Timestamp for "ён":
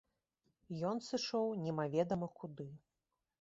0.91-1.01